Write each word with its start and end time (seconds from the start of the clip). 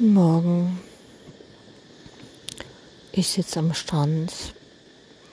Guten 0.00 0.14
Morgen. 0.14 0.80
Ich 3.12 3.28
sitze 3.28 3.58
am 3.58 3.74
Strand. 3.74 4.32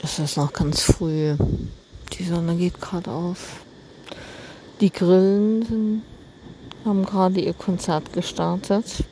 Es 0.03 0.19
ist 0.19 0.35
noch 0.35 0.51
ganz 0.51 0.81
früh. 0.81 1.37
Die 2.11 2.23
Sonne 2.25 2.53
geht 2.57 2.81
gerade 2.81 3.09
auf. 3.09 3.61
Die 4.81 4.91
Grillen 4.91 5.65
sind, 5.65 6.01
haben 6.83 7.05
gerade 7.05 7.39
ihr 7.39 7.53
Konzert 7.53 8.11
gestartet. 8.11 9.05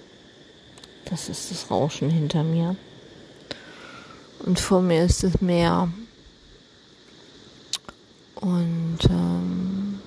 Das 1.05 1.29
ist 1.29 1.52
das 1.52 1.71
Rauschen 1.71 2.09
hinter 2.09 2.43
mir. 2.43 2.75
Und 4.45 4.59
vor 4.59 4.81
mir 4.81 5.05
ist 5.05 5.23
das 5.23 5.39
Meer. 5.39 5.87
Und 8.41 8.99
ähm, 9.09 10.01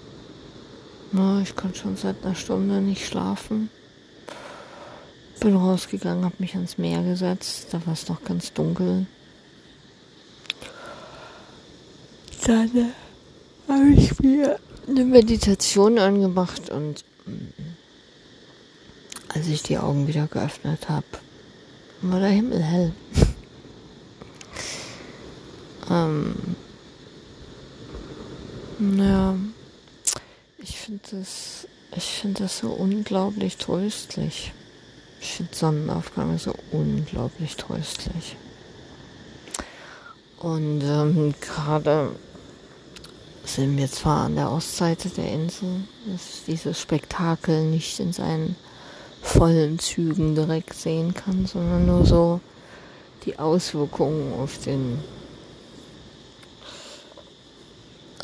na, 1.13 1.41
ich 1.41 1.57
kann 1.57 1.75
schon 1.75 1.97
seit 1.97 2.23
einer 2.23 2.35
Stunde 2.35 2.83
nicht 2.83 3.07
schlafen. 3.07 3.71
Bin 5.41 5.55
rausgegangen, 5.55 6.25
habe 6.25 6.35
mich 6.39 6.55
ans 6.55 6.79
Meer 6.79 7.03
gesetzt. 7.03 7.69
Da 7.71 7.85
war 7.87 7.93
es 7.93 8.09
noch 8.09 8.25
ganz 8.25 8.53
dunkel. 8.53 9.07
Dann 12.45 12.77
äh, 12.77 13.69
habe 13.69 13.91
ich 13.91 14.19
mir 14.21 14.59
eine 14.89 15.05
Meditation 15.05 15.99
angemacht 15.99 16.71
und 16.71 17.05
mm, 17.27 17.53
als 19.29 19.47
ich 19.49 19.63
die 19.63 19.79
Augen 19.79 20.09
wieder 20.09 20.27
geöffnet 20.27 20.89
habe, 20.89 21.07
war 22.01 22.21
der 22.21 22.31
Himmel 22.31 22.63
hell. 22.63 22.93
ähm, 25.91 26.35
ja, 28.97 29.37
ich 30.59 30.79
finde 30.79 31.03
das, 31.11 31.67
ich 31.95 32.05
finde 32.05 32.45
das 32.45 32.59
so 32.59 32.71
unglaublich 32.71 33.57
tröstlich. 33.57 34.53
Sonnenaufgang 35.21 36.39
so 36.39 36.55
unglaublich 36.73 37.57
tröstlich. 37.57 38.37
Und 40.39 40.83
ähm, 40.83 41.35
gerade 41.41 42.11
sind 43.45 43.77
wir 43.77 43.91
zwar 43.91 44.27
an 44.27 44.37
der 44.37 44.51
Ostseite 44.51 45.09
der 45.09 45.33
Insel, 45.33 45.81
dass 46.07 46.45
dieses 46.47 46.81
Spektakel 46.81 47.65
nicht 47.65 47.99
in 47.99 48.13
seinen 48.13 48.57
vollen 49.23 49.79
Zügen 49.79 50.35
direkt 50.35 50.75
sehen 50.75 51.15
kann, 51.15 51.47
sondern 51.47 51.87
nur 51.87 52.07
so 52.07 52.41
die 53.25 53.39
Auswirkungen 53.39 54.33
auf 54.35 54.59
den 54.65 54.99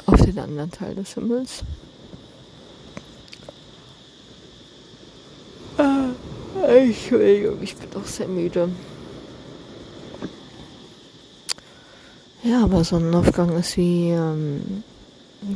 auf 0.07 0.21
den 0.21 0.39
anderen 0.39 0.71
Teil 0.71 0.95
des 0.95 1.15
Himmels. 1.15 1.65
Entschuldigung, 6.85 7.63
ich 7.63 7.75
bin 7.77 7.91
doch 7.91 8.07
sehr 8.07 8.29
müde. 8.29 8.69
Ja, 12.43 12.65
aber 12.65 12.85
Sonnenaufgang 12.85 13.57
ist 13.57 13.79
wie, 13.79 14.11
ähm, 14.11 14.85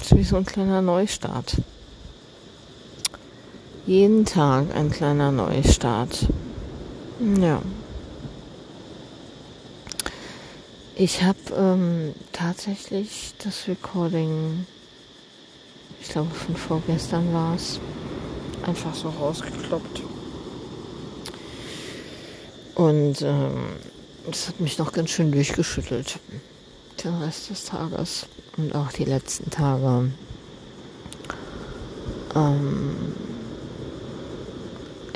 ist 0.01 0.17
wie 0.17 0.25
so 0.25 0.37
ein 0.37 0.47
kleiner 0.47 0.81
Neustart. 0.81 1.57
Jeden 3.87 4.25
Tag 4.25 4.75
ein 4.75 4.91
kleiner 4.91 5.31
Neustart. 5.31 6.29
Ja. 7.41 7.61
Ich 10.95 11.23
habe 11.23 11.39
ähm, 11.57 12.15
tatsächlich 12.33 13.35
das 13.45 13.69
Recording, 13.69 14.67
ich 16.01 16.09
glaube 16.09 16.35
von 16.35 16.57
vorgestern 16.57 17.33
war 17.35 17.55
es, 17.55 17.81
einfach 18.67 18.95
so 18.95 19.11
rausgekloppt. 19.11 20.08
Und 22.79 23.23
ähm, 23.23 23.57
das 24.25 24.47
hat 24.47 24.61
mich 24.61 24.79
noch 24.79 24.93
ganz 24.93 25.11
schön 25.11 25.33
durchgeschüttelt. 25.33 26.21
Den 27.03 27.15
Rest 27.17 27.51
des 27.51 27.65
Tages 27.65 28.27
und 28.57 28.73
auch 28.73 28.93
die 28.93 29.05
letzten 29.05 29.51
Tage. 29.51 30.13
Ähm, 32.37 33.15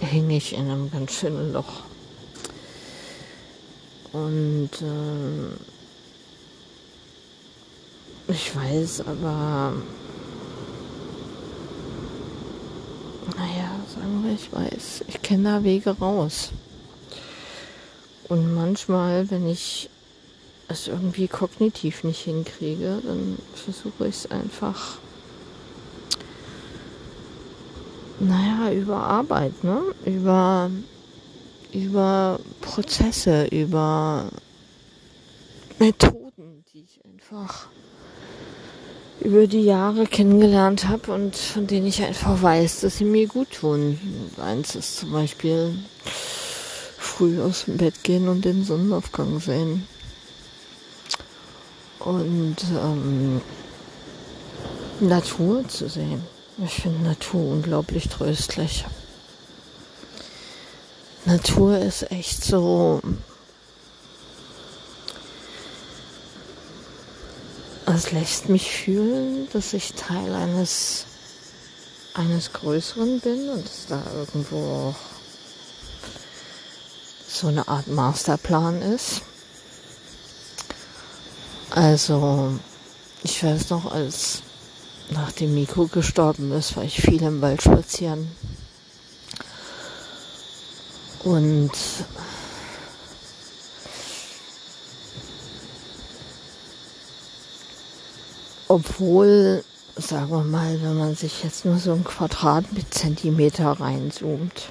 hing 0.01 0.29
ich 0.31 0.55
in 0.55 0.69
einem 0.69 0.91
ganz 0.91 1.13
schönen 1.13 1.53
Loch. 1.53 1.85
Und 4.13 4.71
äh, 4.83 5.53
ich 8.33 8.57
weiß 8.57 9.03
aber, 9.03 9.75
naja, 13.37 13.71
sagen 13.95 14.25
wir, 14.25 14.35
ich 14.35 14.53
weiß, 14.53 15.05
ich 15.07 15.23
kenne 15.23 15.45
da 15.45 15.63
Wege 15.63 15.91
raus. 15.91 16.51
Und 18.33 18.55
manchmal, 18.55 19.31
wenn 19.31 19.47
ich 19.47 19.91
es 20.67 20.89
irgendwie 20.89 21.29
kognitiv 21.29 22.03
nicht 22.03 22.23
hinkriege, 22.23 23.03
dann 23.05 23.37
versuche 23.53 24.09
ich 24.09 24.15
es 24.15 24.31
einfach, 24.31 24.97
naja, 28.21 28.73
über 28.73 28.97
Arbeit, 28.97 29.63
ne? 29.63 29.83
Über, 30.07 30.71
über 31.75 32.41
Prozesse, 32.63 33.49
über 33.49 34.31
Methoden, 35.79 36.65
die 36.73 36.87
ich 36.89 37.01
einfach 37.05 37.67
über 39.21 39.47
die 39.47 39.65
Jahre 39.65 40.07
kennengelernt 40.07 40.89
habe 40.89 41.13
und 41.13 41.37
von 41.37 41.67
denen 41.67 41.87
ich 41.87 42.03
einfach 42.03 42.41
weiß, 42.41 42.81
dass 42.81 42.97
sie 42.97 43.05
mir 43.05 43.29
gut 43.29 43.51
tun. 43.51 44.01
Eins 44.39 44.75
ist 44.75 44.97
zum 44.97 45.13
Beispiel 45.13 45.75
früh 47.13 47.41
aus 47.43 47.65
dem 47.65 47.77
Bett 47.77 48.03
gehen 48.03 48.29
und 48.29 48.45
den 48.45 48.65
Sonnenaufgang 48.65 49.39
sehen. 49.41 49.87
Und 51.99 52.57
ähm, 52.71 53.41
Natur 55.01 55.69
zu 55.69 55.89
sehen. 55.89 56.23
Ich 56.65 56.75
finde 56.75 57.03
Natur 57.05 57.53
unglaublich 57.53 58.09
tröstlich. 58.09 58.85
Natur 61.25 61.79
ist 61.79 62.11
echt 62.11 62.45
so. 62.45 63.01
Es 67.87 68.11
lässt 68.11 68.49
mich 68.49 68.71
fühlen, 68.71 69.49
dass 69.53 69.73
ich 69.75 69.93
Teil 69.93 70.35
eines 70.35 71.07
eines 72.15 72.53
Größeren 72.53 73.21
bin 73.21 73.49
und 73.49 73.65
es 73.65 73.87
da 73.89 74.03
irgendwo 74.15 74.91
auch 74.91 75.12
so 77.43 77.49
eine 77.49 77.67
Art 77.67 77.89
Masterplan 77.89 78.81
ist. 78.83 79.23
Also, 81.71 82.53
ich 83.25 83.43
weiß 83.43 83.71
noch, 83.71 83.91
als 83.93 84.43
nachdem 85.11 85.55
Miko 85.55 85.89
gestorben 85.89 86.53
ist, 86.53 86.77
war 86.77 86.85
ich 86.85 87.01
viel 87.01 87.21
im 87.21 87.43
Wald 87.43 87.61
spazieren. 87.61 88.31
Und 91.25 91.73
obwohl, 98.69 99.65
sagen 99.97 100.31
wir 100.31 100.45
mal, 100.45 100.81
wenn 100.81 100.97
man 100.97 101.17
sich 101.17 101.43
jetzt 101.43 101.65
nur 101.65 101.79
so 101.79 101.93
ein 101.93 102.05
Quadrat 102.05 102.73
mit 102.73 102.95
Zentimeter 102.95 103.73
reinzoomt, 103.73 104.71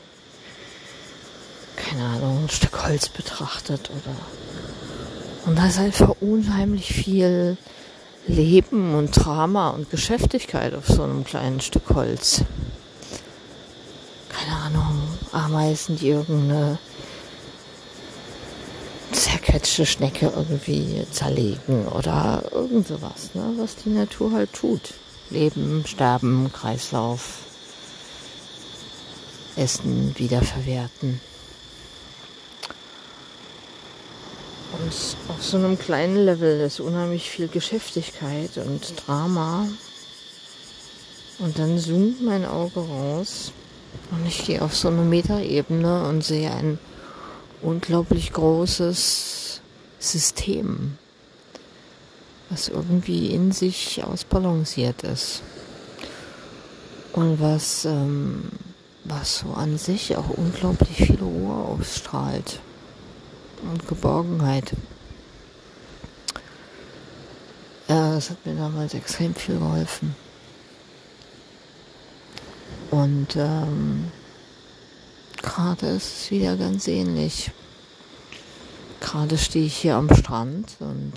keine 1.91 2.05
Ahnung, 2.05 2.30
ein 2.43 2.49
Stück 2.49 2.83
Holz 2.83 3.09
betrachtet 3.09 3.89
oder. 3.89 4.15
Und 5.45 5.57
da 5.57 5.67
ist 5.67 5.79
einfach 5.79 6.15
unheimlich 6.21 6.93
viel 6.93 7.57
Leben 8.27 8.93
und 8.93 9.11
Drama 9.11 9.69
und 9.69 9.89
Geschäftigkeit 9.89 10.73
auf 10.75 10.87
so 10.87 11.03
einem 11.03 11.23
kleinen 11.23 11.61
Stück 11.61 11.89
Holz. 11.89 12.43
Keine 14.29 14.55
Ahnung, 14.57 15.01
Ameisen, 15.31 15.97
die 15.97 16.09
irgendeine 16.09 16.77
zerquetschte 19.11 19.85
Schnecke 19.85 20.31
irgendwie 20.35 21.05
zerlegen 21.11 21.87
oder 21.87 22.43
irgend 22.51 22.87
sowas, 22.87 23.31
ne, 23.33 23.53
was 23.57 23.75
die 23.75 23.89
Natur 23.89 24.31
halt 24.31 24.53
tut. 24.53 24.93
Leben, 25.29 25.83
Sterben, 25.85 26.51
Kreislauf, 26.53 27.39
Essen, 29.55 30.13
wiederverwerten. 30.17 31.19
Und 34.91 35.15
auf 35.29 35.41
so 35.41 35.55
einem 35.55 35.79
kleinen 35.79 36.17
Level 36.25 36.59
ist 36.59 36.81
unheimlich 36.81 37.29
viel 37.29 37.47
Geschäftigkeit 37.47 38.57
und 38.57 38.93
Drama. 39.05 39.65
Und 41.39 41.57
dann 41.57 41.79
zoomt 41.79 42.21
mein 42.21 42.43
Auge 42.43 42.81
raus 42.81 43.53
und 44.11 44.27
ich 44.27 44.45
gehe 44.45 44.61
auf 44.61 44.75
so 44.75 44.89
eine 44.89 45.03
Metaebene 45.03 46.09
und 46.09 46.25
sehe 46.25 46.51
ein 46.51 46.77
unglaublich 47.61 48.33
großes 48.33 49.61
System, 49.97 50.97
was 52.49 52.67
irgendwie 52.67 53.27
in 53.27 53.53
sich 53.53 54.03
ausbalanciert 54.03 55.03
ist 55.03 55.41
und 57.13 57.39
was, 57.39 57.85
ähm, 57.85 58.49
was 59.05 59.39
so 59.39 59.53
an 59.53 59.77
sich 59.77 60.17
auch 60.17 60.29
unglaublich 60.31 60.97
viel 60.97 61.19
Ruhe 61.21 61.53
ausstrahlt 61.53 62.59
und 63.63 63.87
Geborgenheit. 63.87 64.71
Ja, 67.87 68.13
das 68.15 68.29
hat 68.29 68.45
mir 68.45 68.55
damals 68.55 68.93
extrem 68.93 69.35
viel 69.35 69.59
geholfen. 69.59 70.15
Und 72.89 73.35
ähm, 73.35 74.11
gerade 75.41 75.87
ist 75.87 76.23
es 76.23 76.31
wieder 76.31 76.55
ganz 76.57 76.87
ähnlich. 76.87 77.51
Gerade 78.99 79.37
stehe 79.37 79.65
ich 79.65 79.75
hier 79.75 79.95
am 79.95 80.13
Strand 80.13 80.75
und 80.79 81.13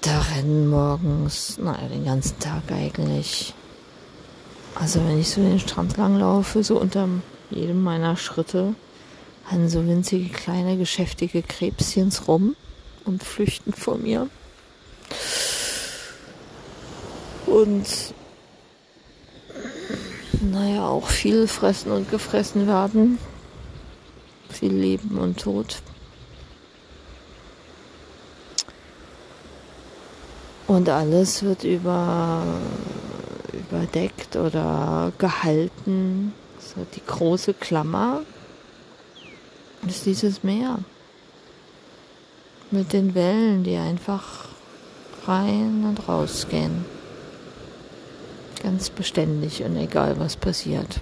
da 0.00 0.20
rennen 0.20 0.68
morgens, 0.68 1.58
naja, 1.58 1.88
den 1.88 2.04
ganzen 2.04 2.38
Tag 2.38 2.62
eigentlich. 2.70 3.54
Also 4.74 5.00
wenn 5.04 5.18
ich 5.18 5.30
so 5.30 5.40
den 5.42 5.58
Strand 5.58 5.96
lang 5.96 6.18
laufe, 6.18 6.62
so 6.62 6.80
unter 6.80 7.08
jedem 7.54 7.82
meiner 7.82 8.16
Schritte, 8.16 8.74
rennen 9.50 9.68
so 9.68 9.86
winzige 9.86 10.28
kleine 10.30 10.76
geschäftige 10.76 11.42
Krebschens 11.42 12.28
rum 12.28 12.56
und 13.04 13.22
flüchten 13.22 13.72
vor 13.72 13.98
mir. 13.98 14.28
Und 17.46 17.86
naja, 20.40 20.86
auch 20.88 21.08
viel 21.08 21.46
fressen 21.46 21.92
und 21.92 22.10
gefressen 22.10 22.66
werden. 22.66 23.18
Viel 24.50 24.72
Leben 24.72 25.18
und 25.18 25.40
Tod. 25.40 25.82
Und 30.66 30.88
alles 30.88 31.42
wird 31.42 31.64
über, 31.64 32.42
überdeckt 33.52 34.36
oder 34.36 35.12
gehalten. 35.18 36.32
So 36.64 36.86
die 36.94 37.02
große 37.06 37.54
Klammer 37.54 38.22
ist 39.86 40.06
dieses 40.06 40.42
Meer. 40.42 40.78
Mit 42.70 42.92
den 42.92 43.14
Wellen, 43.14 43.62
die 43.62 43.76
einfach 43.76 44.48
rein 45.26 45.84
und 45.86 46.08
raus 46.08 46.46
gehen. 46.48 46.84
Ganz 48.62 48.88
beständig 48.88 49.62
und 49.62 49.76
egal 49.76 50.18
was 50.18 50.36
passiert. 50.36 51.00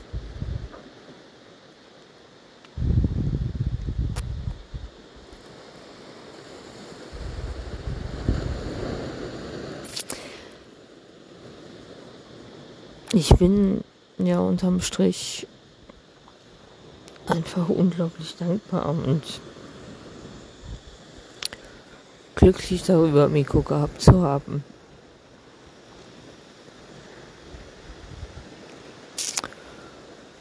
Ich 13.14 13.28
bin 13.36 13.84
ja 14.26 14.40
unterm 14.40 14.80
Strich 14.80 15.46
einfach 17.26 17.68
unglaublich 17.68 18.36
dankbar 18.36 18.88
und 18.88 19.22
glücklich 22.34 22.82
darüber, 22.82 23.28
Miko 23.28 23.62
gehabt 23.62 24.00
zu 24.00 24.22
haben. 24.22 24.64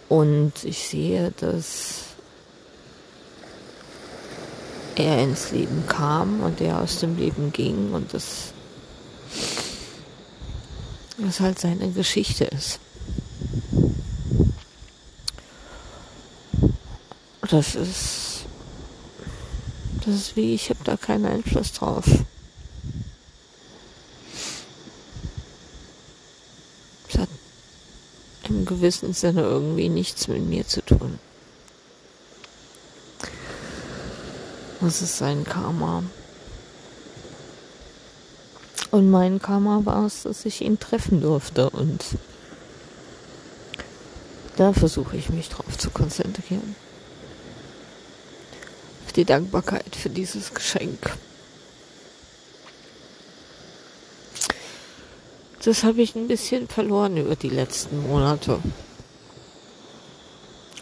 Und 0.10 0.52
ich 0.64 0.80
sehe, 0.80 1.32
dass 1.40 2.08
er 4.96 5.24
ins 5.24 5.52
Leben 5.52 5.86
kam 5.88 6.42
und 6.42 6.60
er 6.60 6.82
aus 6.82 7.00
dem 7.00 7.18
Leben 7.18 7.54
ging 7.54 7.94
und 7.94 8.14
das 8.14 8.54
was 11.18 11.40
halt 11.40 11.60
seine 11.60 11.92
Geschichte 11.92 12.46
ist. 12.46 12.80
Das 17.52 17.76
ist, 17.76 18.46
das 20.06 20.16
ist 20.16 20.36
wie, 20.38 20.56
ich 20.56 20.70
habe 20.70 20.80
da 20.86 20.96
keinen 20.96 21.26
Einfluss 21.26 21.74
drauf. 21.74 22.06
Es 27.10 27.18
hat 27.18 27.28
im 28.48 28.64
gewissen 28.64 29.14
Sinne 29.14 29.42
irgendwie 29.42 29.90
nichts 29.90 30.30
mit 30.30 30.46
mir 30.46 30.66
zu 30.66 30.82
tun. 30.82 31.20
Das 34.80 35.02
ist 35.02 35.18
sein 35.18 35.44
Karma. 35.44 36.04
Und 38.92 39.12
mein 39.12 39.42
Karma 39.42 39.82
war 39.84 40.06
es, 40.06 40.24
dass 40.24 40.46
ich 40.46 40.62
ihn 40.62 40.80
treffen 40.80 41.20
durfte. 41.20 41.70
Und 41.70 42.02
da 44.56 44.72
versuche 44.72 45.18
ich 45.18 45.30
mich 45.30 45.50
drauf 45.50 45.78
zu 45.78 45.90
konzentrieren. 45.90 46.78
Die 49.16 49.26
Dankbarkeit 49.26 49.96
für 49.96 50.10
dieses 50.10 50.54
Geschenk. 50.54 51.18
Das 55.64 55.84
habe 55.84 56.02
ich 56.02 56.16
ein 56.16 56.28
bisschen 56.28 56.68
verloren 56.68 57.18
über 57.18 57.36
die 57.36 57.50
letzten 57.50 58.08
Monate. 58.08 58.60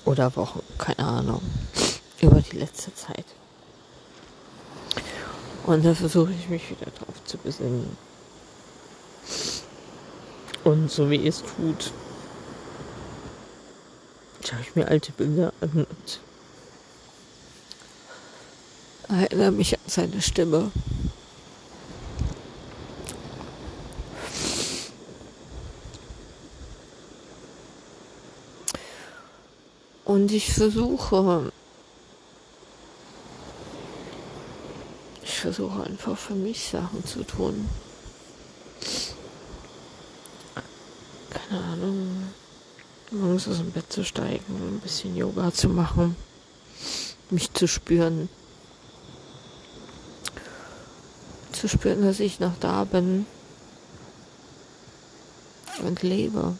Oder 0.05 0.35
Wochen, 0.35 0.61
keine 0.77 0.99
Ahnung. 0.99 1.41
Über 2.21 2.41
die 2.41 2.57
letzte 2.57 2.93
Zeit. 2.93 3.25
Und 5.65 5.83
da 5.83 5.93
versuche 5.93 6.31
ich 6.31 6.49
mich 6.49 6.69
wieder 6.69 6.91
drauf 6.91 7.23
zu 7.25 7.37
besinnen. 7.37 7.97
Und 10.63 10.91
so 10.91 11.09
wie 11.09 11.27
es 11.27 11.41
tut, 11.41 11.91
schaue 14.45 14.61
ich 14.61 14.75
mir 14.75 14.87
alte 14.87 15.11
Bilder 15.11 15.51
an 15.61 15.85
und 15.89 16.19
erinnere 19.09 19.51
mich 19.51 19.73
an 19.73 19.83
seine 19.87 20.21
Stimme. 20.21 20.71
Und 30.05 30.31
ich 30.31 30.53
versuche 30.53 31.51
ich 35.23 35.39
versuche 35.39 35.83
einfach 35.83 36.17
für 36.17 36.33
mich 36.33 36.69
Sachen 36.69 37.05
zu 37.05 37.23
tun. 37.23 37.69
Keine 41.29 41.63
Ahnung. 41.63 42.23
Morgens 43.11 43.47
aus 43.47 43.57
dem 43.57 43.71
Bett 43.71 43.91
zu 43.91 44.03
steigen, 44.03 44.43
ein 44.49 44.79
bisschen 44.81 45.15
Yoga 45.15 45.51
zu 45.51 45.69
machen, 45.69 46.15
mich 47.29 47.53
zu 47.53 47.67
spüren. 47.67 48.29
Zu 51.59 51.67
spüren, 51.67 52.03
dass 52.03 52.19
ich 52.19 52.39
noch 52.39 52.57
da 52.59 52.85
bin 52.85 53.25
und 55.83 56.01
lebe. 56.03 56.57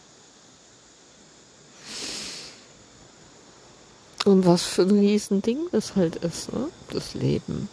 Und 4.26 4.44
was 4.44 4.64
für 4.64 4.82
ein 4.82 4.90
Riesending 4.90 5.68
das 5.72 5.96
halt 5.96 6.16
ist, 6.16 6.52
ne? 6.52 6.68
Das 6.90 7.14
Leben. 7.14 7.68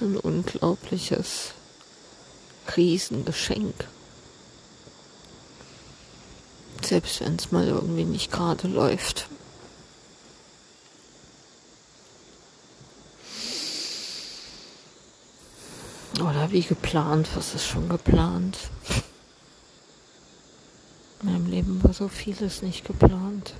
für 0.00 0.06
ein 0.06 0.16
unglaubliches 0.16 1.50
Riesengeschenk. 2.74 3.74
Selbst 6.82 7.20
wenn 7.20 7.36
es 7.36 7.52
mal 7.52 7.68
irgendwie 7.68 8.04
nicht 8.04 8.32
gerade 8.32 8.66
läuft. 8.66 9.28
Oder 16.20 16.50
wie 16.50 16.62
geplant, 16.62 17.28
was 17.34 17.54
ist 17.54 17.66
schon 17.66 17.88
geplant? 17.88 18.58
In 21.22 21.32
meinem 21.32 21.46
Leben 21.46 21.82
war 21.82 21.94
so 21.94 22.08
vieles 22.08 22.60
nicht 22.62 22.84
geplant. 22.84 23.54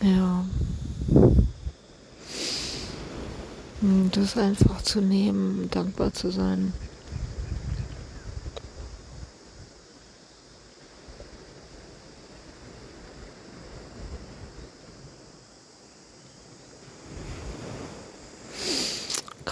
Ja. 0.00 0.44
Hm, 3.80 4.10
das 4.12 4.36
einfach 4.36 4.82
zu 4.82 5.00
nehmen, 5.00 5.68
dankbar 5.70 6.12
zu 6.12 6.30
sein. 6.30 6.72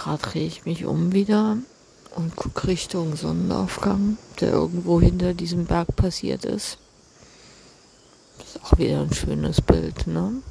Gerade 0.03 0.21
drehe 0.21 0.45
ich 0.45 0.65
mich 0.65 0.85
um 0.85 1.13
wieder 1.13 1.57
und 2.15 2.35
gucke 2.35 2.67
Richtung 2.67 3.15
Sonnenaufgang, 3.15 4.17
der 4.39 4.51
irgendwo 4.51 4.99
hinter 4.99 5.33
diesem 5.33 5.65
Berg 5.65 5.95
passiert 5.95 6.45
ist 6.45 6.77
auch 8.63 8.77
wieder 8.77 9.01
ein 9.01 9.13
schönes 9.13 9.61
Bild, 9.61 10.07
ne? 10.07 10.41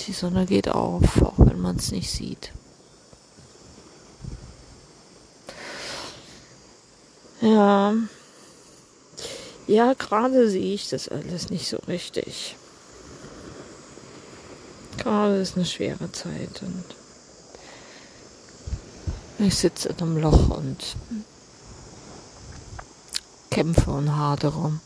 Die 0.00 0.12
Sonne 0.12 0.46
geht 0.46 0.68
auf, 0.68 1.22
auch 1.22 1.38
wenn 1.38 1.60
man 1.60 1.76
es 1.76 1.92
nicht 1.92 2.10
sieht. 2.10 2.52
Ja. 7.40 7.94
Ja, 9.66 9.94
gerade 9.94 10.50
sehe 10.50 10.74
ich 10.74 10.88
das 10.88 11.08
alles 11.08 11.50
nicht 11.50 11.68
so 11.68 11.78
richtig. 11.88 12.56
Gerade 14.98 15.36
ist 15.36 15.56
eine 15.56 15.64
schwere 15.64 16.10
Zeit 16.12 16.62
und 16.62 16.84
ich 19.42 19.56
sitze 19.56 19.88
in 19.88 19.98
einem 19.98 20.18
Loch 20.18 20.48
und 20.48 20.96
kämpfe 23.50 23.90
und 23.90 24.16
hadere. 24.16 24.80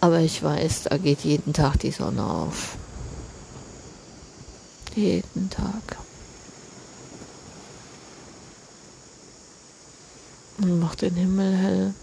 Aber 0.00 0.20
ich 0.20 0.42
weiß, 0.42 0.84
da 0.84 0.98
geht 0.98 1.20
jeden 1.20 1.52
Tag 1.52 1.78
die 1.80 1.90
Sonne 1.90 2.24
auf. 2.24 2.76
Jeden 4.94 5.50
Tag. 5.50 5.98
Und 10.58 10.80
macht 10.80 11.02
den 11.02 11.14
Himmel 11.14 11.56
hell. 11.56 11.94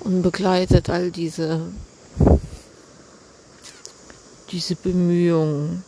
Und 0.00 0.22
begleitet 0.22 0.90
all 0.90 1.10
diese, 1.10 1.72
diese 4.50 4.76
Bemühungen, 4.76 5.84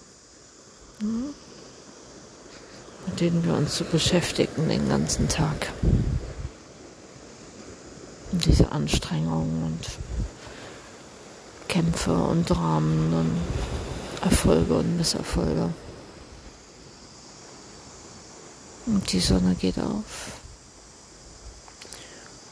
mit 3.07 3.21
denen 3.21 3.45
wir 3.45 3.55
uns 3.55 3.77
so 3.77 3.85
beschäftigen 3.85 4.69
den 4.69 4.89
ganzen 4.89 5.29
Tag. 5.29 5.73
Und 8.33 8.45
diese 8.45 8.71
Anstrengungen 8.71 9.65
und 9.65 9.87
Kämpfe 11.69 12.13
und 12.13 12.49
Dramen 12.49 13.15
und 13.15 13.41
Erfolge 14.23 14.75
und 14.75 14.97
Misserfolge. 14.97 15.73
Und 18.87 19.13
die 19.13 19.21
Sonne 19.21 19.55
geht 19.55 19.79
auf. 19.79 20.33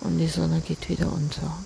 Und 0.00 0.18
die 0.18 0.28
Sonne 0.28 0.60
geht 0.60 0.88
wieder 0.88 1.12
unter. 1.12 1.58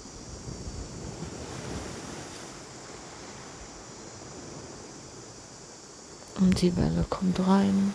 Und 6.42 6.60
die 6.60 6.76
Welle 6.76 7.04
kommt 7.08 7.38
rein 7.38 7.94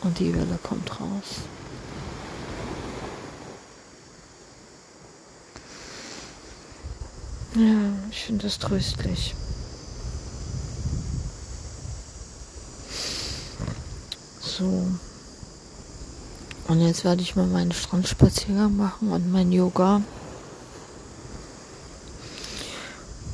und 0.00 0.18
die 0.18 0.34
Welle 0.34 0.58
kommt 0.64 0.90
raus. 1.00 1.42
Ja, 7.54 7.92
ich 8.10 8.24
finde 8.24 8.42
das 8.42 8.58
tröstlich. 8.58 9.36
So. 14.40 14.88
Und 16.66 16.80
jetzt 16.80 17.04
werde 17.04 17.22
ich 17.22 17.36
mal 17.36 17.46
meinen 17.46 17.70
Strandspaziergang 17.70 18.76
machen 18.76 19.12
und 19.12 19.30
mein 19.30 19.52
Yoga. 19.52 20.02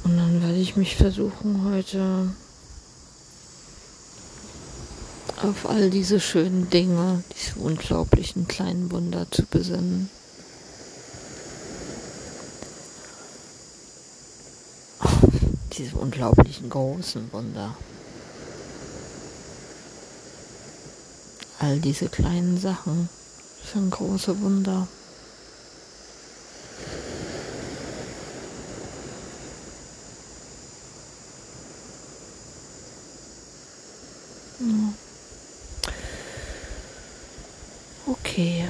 Und 0.04 0.18
dann 0.18 0.42
werde 0.42 0.58
ich 0.58 0.76
mich 0.76 0.96
versuchen, 0.96 1.64
heute 1.64 2.34
auf 5.44 5.68
all 5.68 5.90
diese 5.90 6.20
schönen 6.20 6.70
Dinge, 6.70 7.22
diese 7.36 7.58
unglaublichen 7.58 8.46
kleinen 8.48 8.90
Wunder 8.90 9.30
zu 9.30 9.44
besinnen. 9.46 10.10
diese 15.78 15.96
unglaublichen 15.96 16.68
großen 16.68 17.32
Wunder. 17.32 17.74
All 21.58 21.78
diese 21.80 22.08
kleinen 22.08 22.58
Sachen 22.58 23.08
sind 23.72 23.90
große 23.90 24.40
Wunder. 24.40 24.86
Okay, 38.32 38.66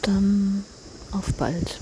dann 0.00 0.64
auf 1.12 1.34
bald. 1.34 1.78